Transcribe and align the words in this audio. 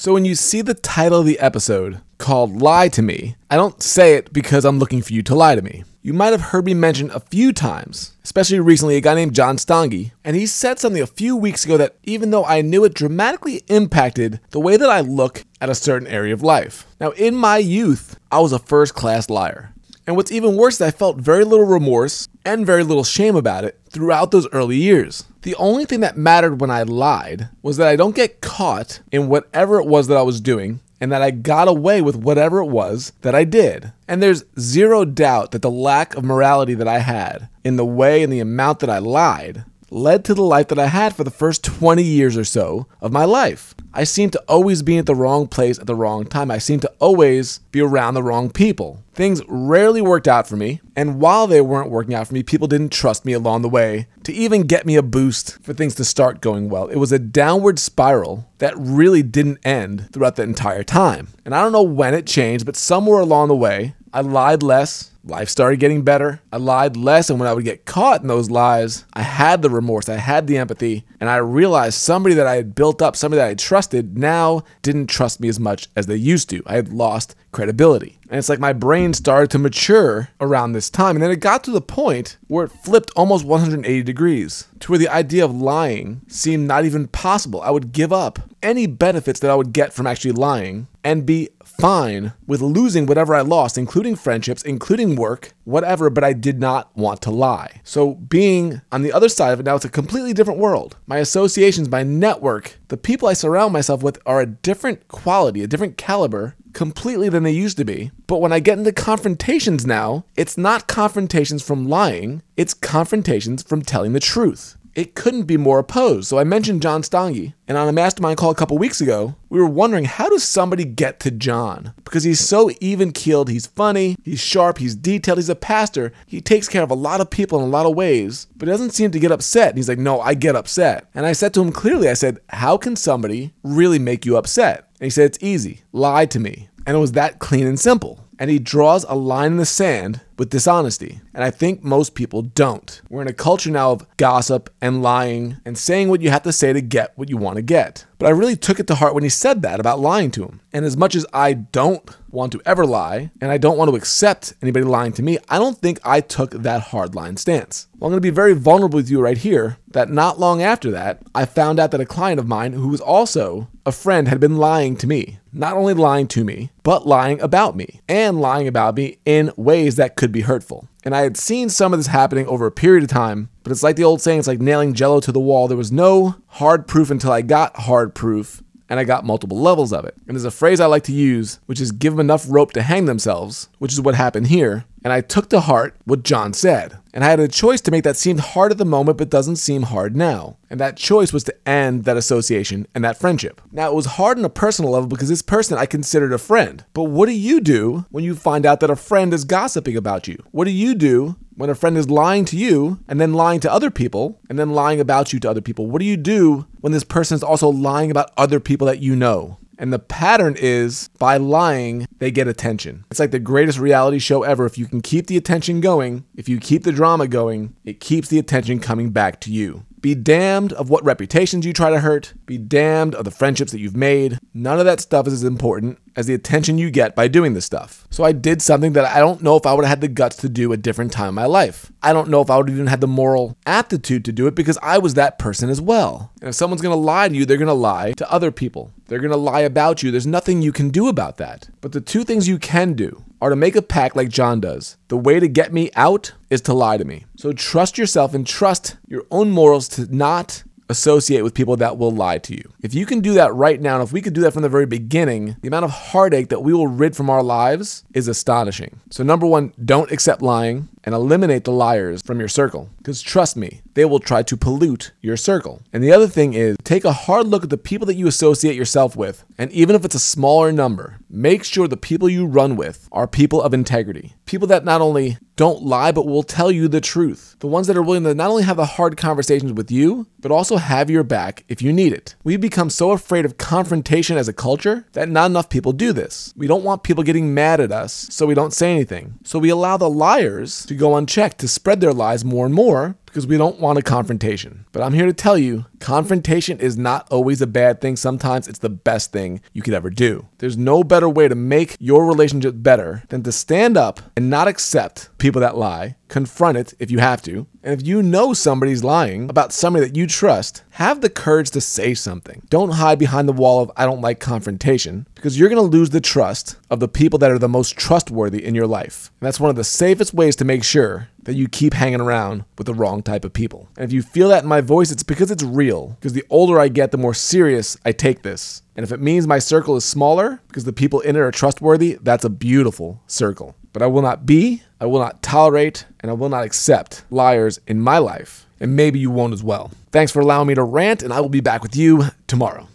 So 0.00 0.12
when 0.12 0.24
you 0.24 0.36
see 0.36 0.62
the 0.62 0.74
title 0.74 1.18
of 1.18 1.26
the 1.26 1.40
episode 1.40 2.00
called 2.18 2.62
Lie 2.62 2.86
to 2.90 3.02
Me, 3.02 3.34
I 3.50 3.56
don't 3.56 3.82
say 3.82 4.14
it 4.14 4.32
because 4.32 4.64
I'm 4.64 4.78
looking 4.78 5.02
for 5.02 5.12
you 5.12 5.24
to 5.24 5.34
lie 5.34 5.56
to 5.56 5.60
me. 5.60 5.82
You 6.02 6.12
might 6.12 6.30
have 6.30 6.40
heard 6.40 6.66
me 6.66 6.72
mention 6.72 7.10
a 7.10 7.18
few 7.18 7.52
times, 7.52 8.12
especially 8.22 8.60
recently, 8.60 8.94
a 8.94 9.00
guy 9.00 9.14
named 9.14 9.34
John 9.34 9.56
Stange, 9.56 10.12
and 10.22 10.36
he 10.36 10.46
said 10.46 10.78
something 10.78 11.02
a 11.02 11.06
few 11.08 11.34
weeks 11.34 11.64
ago 11.64 11.76
that 11.78 11.96
even 12.04 12.30
though 12.30 12.44
I 12.44 12.62
knew 12.62 12.84
it 12.84 12.94
dramatically 12.94 13.62
impacted 13.66 14.38
the 14.50 14.60
way 14.60 14.76
that 14.76 14.88
I 14.88 15.00
look 15.00 15.44
at 15.60 15.68
a 15.68 15.74
certain 15.74 16.06
area 16.06 16.32
of 16.32 16.44
life. 16.44 16.86
Now, 17.00 17.10
in 17.10 17.34
my 17.34 17.58
youth, 17.58 18.20
I 18.30 18.38
was 18.38 18.52
a 18.52 18.60
first 18.60 18.94
class 18.94 19.28
liar. 19.28 19.74
And 20.06 20.14
what's 20.14 20.30
even 20.30 20.56
worse 20.56 20.76
is 20.76 20.82
I 20.82 20.92
felt 20.92 21.18
very 21.18 21.42
little 21.42 21.66
remorse 21.66 22.28
and 22.44 22.64
very 22.64 22.84
little 22.84 23.02
shame 23.02 23.34
about 23.34 23.64
it 23.64 23.80
throughout 23.90 24.30
those 24.30 24.48
early 24.52 24.76
years. 24.76 25.24
The 25.48 25.54
only 25.54 25.86
thing 25.86 26.00
that 26.00 26.18
mattered 26.18 26.60
when 26.60 26.70
I 26.70 26.82
lied 26.82 27.48
was 27.62 27.78
that 27.78 27.88
I 27.88 27.96
don't 27.96 28.14
get 28.14 28.42
caught 28.42 29.00
in 29.10 29.28
whatever 29.28 29.80
it 29.80 29.86
was 29.86 30.06
that 30.08 30.18
I 30.18 30.20
was 30.20 30.42
doing 30.42 30.80
and 31.00 31.10
that 31.10 31.22
I 31.22 31.30
got 31.30 31.68
away 31.68 32.02
with 32.02 32.16
whatever 32.16 32.58
it 32.58 32.66
was 32.66 33.14
that 33.22 33.34
I 33.34 33.44
did. 33.44 33.94
And 34.06 34.22
there's 34.22 34.44
zero 34.60 35.06
doubt 35.06 35.52
that 35.52 35.62
the 35.62 35.70
lack 35.70 36.14
of 36.14 36.22
morality 36.22 36.74
that 36.74 36.86
I 36.86 36.98
had 36.98 37.48
in 37.64 37.76
the 37.76 37.86
way 37.86 38.22
and 38.22 38.30
the 38.30 38.40
amount 38.40 38.80
that 38.80 38.90
I 38.90 38.98
lied 38.98 39.64
led 39.90 40.24
to 40.24 40.34
the 40.34 40.42
life 40.42 40.68
that 40.68 40.78
I 40.78 40.86
had 40.86 41.14
for 41.14 41.24
the 41.24 41.30
first 41.30 41.64
20 41.64 42.02
years 42.02 42.36
or 42.36 42.44
so 42.44 42.86
of 43.00 43.12
my 43.12 43.24
life. 43.24 43.74
I 43.94 44.04
seemed 44.04 44.32
to 44.32 44.44
always 44.46 44.82
be 44.82 44.98
at 44.98 45.06
the 45.06 45.14
wrong 45.14 45.48
place 45.48 45.78
at 45.78 45.86
the 45.86 45.94
wrong 45.94 46.26
time. 46.26 46.50
I 46.50 46.58
seemed 46.58 46.82
to 46.82 46.92
always 46.98 47.58
be 47.72 47.80
around 47.80 48.14
the 48.14 48.22
wrong 48.22 48.50
people. 48.50 49.02
Things 49.14 49.42
rarely 49.48 50.00
worked 50.00 50.28
out 50.28 50.46
for 50.46 50.56
me, 50.56 50.80
and 50.94 51.20
while 51.20 51.46
they 51.46 51.60
weren't 51.60 51.90
working 51.90 52.14
out 52.14 52.28
for 52.28 52.34
me, 52.34 52.42
people 52.42 52.68
didn't 52.68 52.92
trust 52.92 53.24
me 53.24 53.32
along 53.32 53.62
the 53.62 53.68
way 53.68 54.06
to 54.22 54.32
even 54.32 54.62
get 54.62 54.86
me 54.86 54.94
a 54.94 55.02
boost 55.02 55.60
for 55.62 55.72
things 55.72 55.94
to 55.96 56.04
start 56.04 56.40
going 56.40 56.68
well. 56.68 56.86
It 56.86 56.96
was 56.96 57.10
a 57.10 57.18
downward 57.18 57.78
spiral 57.78 58.48
that 58.58 58.74
really 58.76 59.22
didn't 59.22 59.58
end 59.66 60.12
throughout 60.12 60.36
the 60.36 60.44
entire 60.44 60.84
time. 60.84 61.28
And 61.44 61.54
I 61.54 61.62
don't 61.62 61.72
know 61.72 61.82
when 61.82 62.14
it 62.14 62.26
changed, 62.26 62.66
but 62.66 62.76
somewhere 62.76 63.18
along 63.18 63.48
the 63.48 63.56
way, 63.56 63.94
I 64.12 64.20
lied 64.20 64.62
less, 64.62 65.10
life 65.28 65.48
started 65.48 65.80
getting 65.80 66.02
better. 66.02 66.40
I 66.52 66.56
lied 66.56 66.96
less, 66.96 67.30
and 67.30 67.38
when 67.38 67.48
I 67.48 67.52
would 67.52 67.64
get 67.64 67.84
caught 67.84 68.22
in 68.22 68.28
those 68.28 68.50
lies, 68.50 69.04
I 69.12 69.22
had 69.22 69.62
the 69.62 69.70
remorse, 69.70 70.08
I 70.08 70.16
had 70.16 70.46
the 70.46 70.58
empathy, 70.58 71.04
and 71.20 71.28
I 71.28 71.36
realized 71.36 71.98
somebody 71.98 72.34
that 72.34 72.46
I 72.46 72.56
had 72.56 72.74
built 72.74 73.02
up, 73.02 73.16
somebody 73.16 73.38
that 73.38 73.48
I 73.48 73.54
trusted, 73.54 74.18
now 74.18 74.62
didn't 74.82 75.08
trust 75.08 75.40
me 75.40 75.48
as 75.48 75.60
much 75.60 75.88
as 75.96 76.06
they 76.06 76.16
used 76.16 76.48
to. 76.50 76.62
I 76.66 76.74
had 76.76 76.92
lost 76.92 77.34
credibility. 77.52 78.18
And 78.28 78.38
it's 78.38 78.48
like 78.48 78.60
my 78.60 78.74
brain 78.74 79.14
started 79.14 79.50
to 79.52 79.58
mature 79.58 80.28
around 80.40 80.72
this 80.72 80.90
time. 80.90 81.16
And 81.16 81.22
then 81.22 81.30
it 81.30 81.40
got 81.40 81.64
to 81.64 81.70
the 81.70 81.80
point 81.80 82.36
where 82.46 82.66
it 82.66 82.72
flipped 82.72 83.10
almost 83.16 83.44
180 83.44 84.02
degrees 84.02 84.68
to 84.80 84.92
where 84.92 84.98
the 84.98 85.08
idea 85.08 85.44
of 85.44 85.54
lying 85.54 86.20
seemed 86.28 86.68
not 86.68 86.84
even 86.84 87.08
possible. 87.08 87.62
I 87.62 87.70
would 87.70 87.92
give 87.92 88.12
up 88.12 88.38
any 88.62 88.86
benefits 88.86 89.40
that 89.40 89.50
I 89.50 89.54
would 89.54 89.72
get 89.72 89.92
from 89.92 90.06
actually 90.06 90.32
lying 90.32 90.88
and 91.02 91.24
be 91.24 91.48
fine 91.64 92.32
with 92.46 92.60
losing 92.60 93.06
whatever 93.06 93.34
I 93.34 93.40
lost, 93.40 93.78
including 93.78 94.16
friendships, 94.16 94.62
including 94.62 95.16
work, 95.18 95.52
whatever, 95.64 96.08
but 96.08 96.24
I 96.24 96.32
did 96.32 96.58
not 96.58 96.96
want 96.96 97.20
to 97.22 97.30
lie. 97.30 97.80
So, 97.84 98.14
being 98.14 98.80
on 98.90 99.02
the 99.02 99.12
other 99.12 99.28
side 99.28 99.52
of 99.52 99.60
it 99.60 99.64
now, 99.64 99.76
it's 99.76 99.84
a 99.84 99.90
completely 99.90 100.32
different 100.32 100.60
world. 100.60 100.96
My 101.06 101.18
associations, 101.18 101.90
my 101.90 102.02
network, 102.02 102.78
the 102.88 102.96
people 102.96 103.28
I 103.28 103.34
surround 103.34 103.72
myself 103.72 104.02
with 104.02 104.18
are 104.24 104.40
a 104.40 104.46
different 104.46 105.08
quality, 105.08 105.62
a 105.62 105.66
different 105.66 105.98
caliber 105.98 106.54
completely 106.72 107.28
than 107.28 107.42
they 107.42 107.50
used 107.50 107.76
to 107.78 107.84
be. 107.84 108.10
But 108.26 108.40
when 108.40 108.52
I 108.52 108.60
get 108.60 108.78
into 108.78 108.92
confrontations 108.92 109.84
now, 109.84 110.24
it's 110.36 110.56
not 110.56 110.86
confrontations 110.86 111.62
from 111.62 111.88
lying, 111.88 112.42
it's 112.56 112.74
confrontations 112.74 113.62
from 113.62 113.82
telling 113.82 114.12
the 114.12 114.20
truth 114.20 114.76
it 114.98 115.14
couldn't 115.14 115.44
be 115.44 115.56
more 115.56 115.78
opposed. 115.78 116.26
So 116.26 116.40
I 116.40 116.44
mentioned 116.44 116.82
John 116.82 117.02
Stange, 117.02 117.54
and 117.68 117.78
on 117.78 117.86
a 117.86 117.92
mastermind 117.92 118.36
call 118.36 118.50
a 118.50 118.54
couple 118.56 118.76
weeks 118.78 119.00
ago, 119.00 119.36
we 119.48 119.60
were 119.60 119.66
wondering 119.68 120.06
how 120.06 120.28
does 120.28 120.42
somebody 120.42 120.84
get 120.84 121.20
to 121.20 121.30
John? 121.30 121.94
Because 122.02 122.24
he's 122.24 122.40
so 122.40 122.72
even 122.80 123.12
keeled, 123.12 123.48
he's 123.48 123.68
funny, 123.68 124.16
he's 124.24 124.40
sharp, 124.40 124.78
he's 124.78 124.96
detailed, 124.96 125.38
he's 125.38 125.48
a 125.48 125.54
pastor, 125.54 126.12
he 126.26 126.40
takes 126.40 126.66
care 126.66 126.82
of 126.82 126.90
a 126.90 126.96
lot 126.96 127.20
of 127.20 127.30
people 127.30 127.60
in 127.60 127.64
a 127.64 127.70
lot 127.70 127.86
of 127.86 127.94
ways, 127.94 128.48
but 128.56 128.66
doesn't 128.66 128.90
seem 128.90 129.12
to 129.12 129.20
get 129.20 129.30
upset. 129.30 129.68
And 129.68 129.78
he's 129.78 129.88
like, 129.88 130.00
No, 130.00 130.20
I 130.20 130.34
get 130.34 130.56
upset. 130.56 131.08
And 131.14 131.24
I 131.24 131.32
said 131.32 131.54
to 131.54 131.60
him 131.60 131.70
clearly, 131.70 132.08
I 132.08 132.14
said, 132.14 132.40
How 132.48 132.76
can 132.76 132.96
somebody 132.96 133.54
really 133.62 134.00
make 134.00 134.26
you 134.26 134.36
upset? 134.36 134.88
And 134.98 135.06
he 135.06 135.10
said, 135.10 135.26
It's 135.26 135.38
easy. 135.40 135.82
Lie 135.92 136.26
to 136.26 136.40
me. 136.40 136.70
And 136.88 136.96
it 136.96 137.00
was 137.00 137.12
that 137.12 137.38
clean 137.38 137.68
and 137.68 137.78
simple. 137.78 138.24
And 138.36 138.50
he 138.50 138.58
draws 138.58 139.04
a 139.04 139.14
line 139.14 139.52
in 139.52 139.58
the 139.58 139.64
sand 139.66 140.22
with 140.38 140.50
dishonesty. 140.50 141.20
And 141.34 141.44
I 141.44 141.50
think 141.50 141.82
most 141.82 142.14
people 142.14 142.42
don't. 142.42 143.00
We're 143.08 143.22
in 143.22 143.28
a 143.28 143.32
culture 143.32 143.70
now 143.70 143.92
of 143.92 144.06
gossip 144.16 144.70
and 144.80 145.02
lying 145.02 145.58
and 145.64 145.76
saying 145.76 146.08
what 146.08 146.20
you 146.20 146.30
have 146.30 146.42
to 146.44 146.52
say 146.52 146.72
to 146.72 146.80
get 146.80 147.12
what 147.16 147.28
you 147.28 147.36
want 147.36 147.56
to 147.56 147.62
get. 147.62 148.04
But 148.18 148.26
I 148.26 148.30
really 148.30 148.56
took 148.56 148.80
it 148.80 148.86
to 148.88 148.96
heart 148.96 149.14
when 149.14 149.22
he 149.22 149.28
said 149.28 149.62
that 149.62 149.78
about 149.78 150.00
lying 150.00 150.30
to 150.32 150.44
him. 150.44 150.60
And 150.72 150.84
as 150.84 150.96
much 150.96 151.14
as 151.14 151.24
I 151.32 151.52
don't 151.52 152.08
want 152.30 152.52
to 152.52 152.60
ever 152.66 152.84
lie 152.84 153.30
and 153.40 153.50
I 153.50 153.58
don't 153.58 153.78
want 153.78 153.90
to 153.90 153.96
accept 153.96 154.54
anybody 154.60 154.84
lying 154.84 155.12
to 155.14 155.22
me, 155.22 155.38
I 155.48 155.58
don't 155.58 155.78
think 155.78 156.00
I 156.04 156.20
took 156.20 156.50
that 156.50 156.82
hard 156.82 157.14
line 157.14 157.36
stance. 157.36 157.86
Well, 157.98 158.08
I'm 158.08 158.12
going 158.12 158.22
to 158.22 158.26
be 158.26 158.34
very 158.34 158.54
vulnerable 158.54 158.96
with 158.96 159.10
you 159.10 159.20
right 159.20 159.38
here 159.38 159.78
that 159.88 160.10
not 160.10 160.38
long 160.38 160.62
after 160.62 160.90
that, 160.90 161.20
I 161.34 161.44
found 161.44 161.78
out 161.78 161.90
that 161.92 162.00
a 162.00 162.06
client 162.06 162.38
of 162.38 162.46
mine 162.46 162.72
who 162.72 162.88
was 162.88 163.00
also 163.00 163.68
a 163.86 163.92
friend 163.92 164.28
had 164.28 164.40
been 164.40 164.56
lying 164.56 164.96
to 164.96 165.06
me. 165.06 165.37
Not 165.58 165.76
only 165.76 165.92
lying 165.92 166.28
to 166.28 166.44
me, 166.44 166.70
but 166.84 167.04
lying 167.04 167.40
about 167.40 167.74
me 167.74 168.00
and 168.08 168.40
lying 168.40 168.68
about 168.68 168.94
me 168.94 169.18
in 169.24 169.52
ways 169.56 169.96
that 169.96 170.14
could 170.14 170.30
be 170.30 170.42
hurtful. 170.42 170.86
And 171.04 171.16
I 171.16 171.22
had 171.22 171.36
seen 171.36 171.68
some 171.68 171.92
of 171.92 171.98
this 171.98 172.06
happening 172.06 172.46
over 172.46 172.64
a 172.64 172.70
period 172.70 173.02
of 173.02 173.10
time, 173.10 173.50
but 173.64 173.72
it's 173.72 173.82
like 173.82 173.96
the 173.96 174.04
old 174.04 174.22
saying, 174.22 174.38
it's 174.38 174.46
like 174.46 174.60
nailing 174.60 174.94
jello 174.94 175.18
to 175.18 175.32
the 175.32 175.40
wall. 175.40 175.66
There 175.66 175.76
was 175.76 175.90
no 175.90 176.36
hard 176.46 176.86
proof 176.86 177.10
until 177.10 177.32
I 177.32 177.42
got 177.42 177.74
hard 177.76 178.14
proof 178.14 178.62
and 178.88 179.00
I 179.00 179.04
got 179.04 179.24
multiple 179.24 179.60
levels 179.60 179.92
of 179.92 180.04
it. 180.04 180.14
And 180.28 180.36
there's 180.36 180.44
a 180.44 180.52
phrase 180.52 180.78
I 180.78 180.86
like 180.86 181.02
to 181.04 181.12
use, 181.12 181.58
which 181.66 181.80
is 181.80 181.90
give 181.90 182.12
them 182.12 182.20
enough 182.20 182.46
rope 182.48 182.70
to 182.74 182.82
hang 182.82 183.06
themselves, 183.06 183.68
which 183.78 183.92
is 183.92 184.00
what 184.00 184.14
happened 184.14 184.46
here. 184.46 184.84
And 185.04 185.12
I 185.12 185.20
took 185.20 185.48
to 185.50 185.60
heart 185.60 185.96
what 186.04 186.22
John 186.22 186.52
said. 186.52 186.98
And 187.14 187.24
I 187.24 187.30
had 187.30 187.40
a 187.40 187.48
choice 187.48 187.80
to 187.82 187.90
make 187.90 188.04
that 188.04 188.16
seemed 188.16 188.40
hard 188.40 188.70
at 188.70 188.78
the 188.78 188.84
moment, 188.84 189.18
but 189.18 189.30
doesn't 189.30 189.56
seem 189.56 189.82
hard 189.82 190.16
now. 190.16 190.56
And 190.70 190.78
that 190.78 190.96
choice 190.96 191.32
was 191.32 191.44
to 191.44 191.68
end 191.68 192.04
that 192.04 192.16
association 192.16 192.86
and 192.94 193.04
that 193.04 193.18
friendship. 193.18 193.60
Now, 193.72 193.90
it 193.90 193.94
was 193.94 194.06
hard 194.06 194.38
on 194.38 194.44
a 194.44 194.50
personal 194.50 194.92
level 194.92 195.08
because 195.08 195.28
this 195.28 195.42
person 195.42 195.78
I 195.78 195.86
considered 195.86 196.32
a 196.32 196.38
friend. 196.38 196.84
But 196.94 197.04
what 197.04 197.26
do 197.26 197.32
you 197.32 197.60
do 197.60 198.06
when 198.10 198.24
you 198.24 198.34
find 198.34 198.66
out 198.66 198.80
that 198.80 198.90
a 198.90 198.96
friend 198.96 199.32
is 199.32 199.44
gossiping 199.44 199.96
about 199.96 200.28
you? 200.28 200.42
What 200.50 200.66
do 200.66 200.70
you 200.70 200.94
do 200.94 201.36
when 201.56 201.70
a 201.70 201.74
friend 201.74 201.96
is 201.96 202.10
lying 202.10 202.44
to 202.46 202.56
you 202.56 203.00
and 203.08 203.20
then 203.20 203.32
lying 203.32 203.60
to 203.60 203.72
other 203.72 203.90
people 203.90 204.40
and 204.48 204.58
then 204.58 204.70
lying 204.70 205.00
about 205.00 205.32
you 205.32 205.40
to 205.40 205.50
other 205.50 205.60
people? 205.60 205.86
What 205.86 206.00
do 206.00 206.04
you 206.06 206.16
do 206.16 206.66
when 206.80 206.92
this 206.92 207.04
person 207.04 207.34
is 207.34 207.42
also 207.42 207.68
lying 207.68 208.10
about 208.10 208.32
other 208.36 208.60
people 208.60 208.86
that 208.86 209.00
you 209.00 209.16
know? 209.16 209.58
And 209.78 209.92
the 209.92 209.98
pattern 210.00 210.56
is 210.58 211.08
by 211.18 211.36
lying, 211.36 212.06
they 212.18 212.32
get 212.32 212.48
attention. 212.48 213.04
It's 213.10 213.20
like 213.20 213.30
the 213.30 213.38
greatest 213.38 213.78
reality 213.78 214.18
show 214.18 214.42
ever. 214.42 214.66
If 214.66 214.76
you 214.76 214.86
can 214.86 215.00
keep 215.00 215.28
the 215.28 215.36
attention 215.36 215.80
going, 215.80 216.24
if 216.34 216.48
you 216.48 216.58
keep 216.58 216.82
the 216.82 216.92
drama 216.92 217.28
going, 217.28 217.76
it 217.84 218.00
keeps 218.00 218.28
the 218.28 218.40
attention 218.40 218.80
coming 218.80 219.10
back 219.10 219.40
to 219.42 219.52
you. 219.52 219.84
Be 220.00 220.14
damned 220.14 220.72
of 220.74 220.90
what 220.90 221.04
reputations 221.04 221.66
you 221.66 221.72
try 221.72 221.90
to 221.90 222.00
hurt. 222.00 222.34
Be 222.46 222.58
damned 222.58 223.14
of 223.14 223.24
the 223.24 223.30
friendships 223.30 223.72
that 223.72 223.80
you've 223.80 223.96
made. 223.96 224.38
None 224.54 224.78
of 224.78 224.84
that 224.84 225.00
stuff 225.00 225.26
is 225.26 225.32
as 225.32 225.44
important 225.44 225.98
as 226.18 226.26
the 226.26 226.34
attention 226.34 226.78
you 226.78 226.90
get 226.90 227.14
by 227.14 227.28
doing 227.28 227.54
this 227.54 227.64
stuff. 227.64 228.04
So 228.10 228.24
I 228.24 228.32
did 228.32 228.60
something 228.60 228.92
that 228.94 229.04
I 229.04 229.20
don't 229.20 229.40
know 229.40 229.54
if 229.54 229.64
I 229.64 229.72
would 229.72 229.84
have 229.84 229.90
had 229.90 230.00
the 230.00 230.08
guts 230.08 230.34
to 230.38 230.48
do 230.48 230.72
a 230.72 230.76
different 230.76 231.12
time 231.12 231.28
in 231.28 231.34
my 231.36 231.46
life. 231.46 231.92
I 232.02 232.12
don't 232.12 232.28
know 232.28 232.40
if 232.40 232.50
I 232.50 232.56
would 232.56 232.68
have 232.68 232.76
even 232.76 232.88
had 232.88 233.00
the 233.00 233.06
moral 233.06 233.56
aptitude 233.66 234.24
to 234.24 234.32
do 234.32 234.48
it 234.48 234.56
because 234.56 234.76
I 234.82 234.98
was 234.98 235.14
that 235.14 235.38
person 235.38 235.70
as 235.70 235.80
well. 235.80 236.32
And 236.40 236.48
if 236.48 236.56
someone's 236.56 236.82
gonna 236.82 236.96
lie 236.96 237.28
to 237.28 237.34
you, 237.36 237.46
they're 237.46 237.56
gonna 237.56 237.72
lie 237.72 238.14
to 238.14 238.32
other 238.32 238.50
people. 238.50 238.90
They're 239.06 239.20
gonna 239.20 239.36
lie 239.36 239.60
about 239.60 240.02
you. 240.02 240.10
There's 240.10 240.26
nothing 240.26 240.60
you 240.60 240.72
can 240.72 240.88
do 240.88 241.06
about 241.06 241.36
that. 241.36 241.68
But 241.80 241.92
the 241.92 242.00
two 242.00 242.24
things 242.24 242.48
you 242.48 242.58
can 242.58 242.94
do 242.94 243.22
are 243.40 243.50
to 243.50 243.56
make 243.56 243.76
a 243.76 243.82
pact 243.82 244.16
like 244.16 244.28
John 244.28 244.60
does. 244.60 244.96
The 245.06 245.16
way 245.16 245.38
to 245.38 245.46
get 245.46 245.72
me 245.72 245.90
out 245.94 246.32
is 246.50 246.60
to 246.62 246.74
lie 246.74 246.96
to 246.96 247.04
me. 247.04 247.26
So 247.36 247.52
trust 247.52 247.96
yourself 247.96 248.34
and 248.34 248.44
trust 248.44 248.96
your 249.06 249.22
own 249.30 249.50
morals 249.50 249.86
to 249.90 250.12
not 250.12 250.64
associate 250.88 251.42
with 251.42 251.54
people 251.54 251.76
that 251.76 251.98
will 251.98 252.10
lie 252.10 252.38
to 252.38 252.54
you. 252.54 252.72
If 252.80 252.94
you 252.94 253.06
can 253.06 253.20
do 253.20 253.34
that 253.34 253.54
right 253.54 253.80
now, 253.80 253.94
and 253.96 254.02
if 254.02 254.12
we 254.12 254.22
could 254.22 254.34
do 254.34 254.40
that 254.42 254.52
from 254.52 254.62
the 254.62 254.68
very 254.68 254.86
beginning, 254.86 255.56
the 255.60 255.68
amount 255.68 255.84
of 255.84 255.90
heartache 255.90 256.48
that 256.48 256.62
we 256.62 256.72
will 256.72 256.86
rid 256.86 257.16
from 257.16 257.30
our 257.30 257.42
lives 257.42 258.04
is 258.14 258.28
astonishing. 258.28 259.00
So, 259.10 259.22
number 259.22 259.46
one, 259.46 259.72
don't 259.84 260.12
accept 260.12 260.42
lying 260.42 260.88
and 261.04 261.14
eliminate 261.14 261.64
the 261.64 261.72
liars 261.72 262.20
from 262.22 262.38
your 262.38 262.48
circle. 262.48 262.90
Because 262.98 263.22
trust 263.22 263.56
me, 263.56 263.80
they 263.94 264.04
will 264.04 264.18
try 264.18 264.42
to 264.42 264.56
pollute 264.56 265.12
your 265.22 265.36
circle. 265.36 265.80
And 265.92 266.04
the 266.04 266.12
other 266.12 266.26
thing 266.26 266.54
is 266.54 266.76
take 266.84 267.04
a 267.04 267.12
hard 267.12 267.46
look 267.46 267.64
at 267.64 267.70
the 267.70 267.78
people 267.78 268.06
that 268.06 268.16
you 268.16 268.26
associate 268.26 268.76
yourself 268.76 269.16
with. 269.16 269.44
And 269.56 269.72
even 269.72 269.96
if 269.96 270.04
it's 270.04 270.14
a 270.14 270.20
smaller 270.20 270.70
number, 270.70 271.18
make 271.30 271.64
sure 271.64 271.88
the 271.88 271.96
people 271.96 272.28
you 272.28 272.46
run 272.46 272.76
with 272.76 273.08
are 273.10 273.26
people 273.26 273.62
of 273.62 273.72
integrity. 273.72 274.34
People 274.44 274.68
that 274.68 274.84
not 274.84 275.00
only 275.00 275.38
don't 275.56 275.82
lie, 275.82 276.12
but 276.12 276.26
will 276.26 276.42
tell 276.42 276.70
you 276.70 276.88
the 276.88 277.00
truth. 277.00 277.56
The 277.58 277.66
ones 277.66 277.86
that 277.86 277.96
are 277.96 278.02
willing 278.02 278.24
to 278.24 278.34
not 278.34 278.50
only 278.50 278.62
have 278.62 278.76
the 278.76 278.86
hard 278.86 279.16
conversations 279.16 279.72
with 279.72 279.90
you, 279.90 280.26
but 280.40 280.52
also 280.52 280.76
have 280.78 281.10
your 281.10 281.24
back 281.24 281.64
if 281.68 281.82
you 281.82 281.92
need 281.92 282.12
it. 282.12 282.34
We've 282.44 282.60
become 282.60 282.90
so 282.90 283.12
afraid 283.12 283.44
of 283.44 283.58
confrontation 283.58 284.36
as 284.36 284.48
a 284.48 284.52
culture 284.52 285.06
that 285.12 285.28
not 285.28 285.50
enough 285.50 285.68
people 285.68 285.92
do 285.92 286.12
this. 286.12 286.52
We 286.56 286.66
don't 286.66 286.84
want 286.84 287.02
people 287.02 287.22
getting 287.24 287.54
mad 287.54 287.80
at 287.80 287.92
us, 287.92 288.28
so 288.30 288.46
we 288.46 288.54
don't 288.54 288.72
say 288.72 288.90
anything. 288.90 289.38
So 289.44 289.58
we 289.58 289.70
allow 289.70 289.96
the 289.96 290.10
liars 290.10 290.84
to 290.86 290.94
go 290.94 291.16
unchecked, 291.16 291.58
to 291.58 291.68
spread 291.68 292.00
their 292.00 292.12
lies 292.12 292.44
more 292.44 292.66
and 292.66 292.74
more, 292.74 293.16
because 293.38 293.46
we 293.46 293.56
don't 293.56 293.78
want 293.78 293.96
a 294.00 294.02
confrontation. 294.02 294.84
But 294.90 295.00
I'm 295.00 295.12
here 295.12 295.26
to 295.26 295.32
tell 295.32 295.56
you 295.56 295.86
confrontation 296.00 296.80
is 296.80 296.98
not 296.98 297.28
always 297.30 297.62
a 297.62 297.68
bad 297.68 298.00
thing. 298.00 298.16
Sometimes 298.16 298.66
it's 298.66 298.80
the 298.80 298.88
best 298.88 299.30
thing 299.30 299.60
you 299.72 299.80
could 299.80 299.94
ever 299.94 300.10
do. 300.10 300.48
There's 300.58 300.76
no 300.76 301.04
better 301.04 301.28
way 301.28 301.46
to 301.46 301.54
make 301.54 301.96
your 302.00 302.26
relationship 302.26 302.74
better 302.78 303.22
than 303.28 303.44
to 303.44 303.52
stand 303.52 303.96
up 303.96 304.20
and 304.36 304.50
not 304.50 304.66
accept 304.66 305.28
people 305.38 305.60
that 305.60 305.76
lie, 305.76 306.16
confront 306.26 306.78
it 306.78 306.94
if 306.98 307.12
you 307.12 307.20
have 307.20 307.40
to. 307.42 307.68
And 307.84 308.00
if 308.00 308.06
you 308.06 308.22
know 308.24 308.52
somebody's 308.54 309.04
lying 309.04 309.48
about 309.48 309.72
somebody 309.72 310.04
that 310.04 310.16
you 310.16 310.26
trust, 310.26 310.82
have 310.90 311.20
the 311.20 311.30
courage 311.30 311.70
to 311.70 311.80
say 311.80 312.14
something. 312.14 312.62
Don't 312.70 312.90
hide 312.90 313.20
behind 313.20 313.48
the 313.48 313.52
wall 313.52 313.80
of 313.80 313.92
I 313.96 314.04
don't 314.04 314.20
like 314.20 314.40
confrontation 314.40 315.28
because 315.38 315.56
you're 315.56 315.68
going 315.68 315.80
to 315.80 315.96
lose 315.96 316.10
the 316.10 316.20
trust 316.20 316.76
of 316.90 316.98
the 316.98 317.06
people 317.06 317.38
that 317.38 317.52
are 317.52 317.60
the 317.60 317.68
most 317.68 317.96
trustworthy 317.96 318.64
in 318.64 318.74
your 318.74 318.88
life. 318.88 319.30
And 319.40 319.46
that's 319.46 319.60
one 319.60 319.70
of 319.70 319.76
the 319.76 319.84
safest 319.84 320.34
ways 320.34 320.56
to 320.56 320.64
make 320.64 320.82
sure 320.82 321.28
that 321.44 321.54
you 321.54 321.68
keep 321.68 321.94
hanging 321.94 322.20
around 322.20 322.64
with 322.76 322.88
the 322.88 322.94
wrong 322.94 323.22
type 323.22 323.44
of 323.44 323.52
people. 323.52 323.88
And 323.96 324.04
if 324.04 324.12
you 324.12 324.20
feel 324.20 324.48
that 324.48 324.64
in 324.64 324.68
my 324.68 324.80
voice, 324.80 325.12
it's 325.12 325.22
because 325.22 325.52
it's 325.52 325.62
real. 325.62 326.08
Because 326.18 326.32
the 326.32 326.44
older 326.50 326.80
I 326.80 326.88
get, 326.88 327.12
the 327.12 327.18
more 327.18 327.34
serious 327.34 327.96
I 328.04 328.10
take 328.10 328.42
this. 328.42 328.82
And 328.96 329.04
if 329.04 329.12
it 329.12 329.20
means 329.20 329.46
my 329.46 329.60
circle 329.60 329.94
is 329.94 330.04
smaller 330.04 330.60
because 330.66 330.82
the 330.82 330.92
people 330.92 331.20
in 331.20 331.36
it 331.36 331.38
are 331.38 331.52
trustworthy, 331.52 332.18
that's 332.20 332.44
a 332.44 332.50
beautiful 332.50 333.22
circle. 333.28 333.76
But 333.92 334.02
I 334.02 334.06
will 334.06 334.22
not 334.22 334.44
be, 334.44 334.82
I 335.00 335.06
will 335.06 335.20
not 335.20 335.40
tolerate, 335.40 336.04
and 336.18 336.32
I 336.32 336.34
will 336.34 336.48
not 336.48 336.64
accept 336.64 337.22
liars 337.30 337.78
in 337.86 338.00
my 338.00 338.18
life. 338.18 338.66
And 338.80 338.96
maybe 338.96 339.20
you 339.20 339.30
won't 339.30 339.52
as 339.52 339.62
well. 339.62 339.92
Thanks 340.10 340.32
for 340.32 340.40
allowing 340.40 340.66
me 340.66 340.74
to 340.74 340.82
rant, 340.82 341.22
and 341.22 341.32
I 341.32 341.40
will 341.40 341.48
be 341.48 341.60
back 341.60 341.82
with 341.82 341.94
you 341.94 342.24
tomorrow. 342.48 342.88